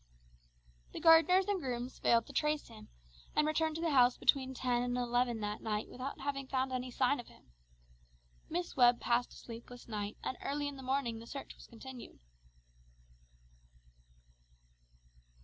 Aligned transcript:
The 0.93 0.99
gardeners 0.99 1.45
and 1.47 1.61
grooms 1.61 1.99
failed 1.99 2.25
to 2.25 2.33
trace 2.33 2.69
him, 2.69 2.87
and 3.35 3.45
returned 3.45 3.75
to 3.75 3.83
the 3.83 3.91
house 3.91 4.17
between 4.17 4.55
ten 4.55 4.81
and 4.81 4.97
eleven 4.97 5.41
that 5.41 5.61
night 5.61 5.89
without 5.89 6.21
having 6.21 6.47
found 6.47 6.71
any 6.71 6.89
sign 6.89 7.19
of 7.19 7.27
him. 7.27 7.51
Miss 8.49 8.75
Webb 8.75 8.99
passed 8.99 9.31
a 9.31 9.35
sleepless 9.37 9.87
night, 9.87 10.17
and 10.23 10.39
early 10.41 10.67
in 10.67 10.75
the 10.75 10.81
morning 10.81 11.19
the 11.19 11.27
search 11.27 11.53
was 11.53 11.67
continued. 11.67 12.17